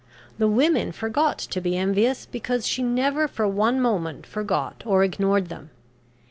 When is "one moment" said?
3.47-4.25